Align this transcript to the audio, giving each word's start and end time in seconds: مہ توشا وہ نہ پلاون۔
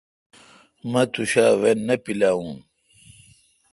مہ 0.91 1.01
توشا 1.11 1.45
وہ 1.61 1.71
نہ 1.87 1.95
پلاون۔ 2.03 2.51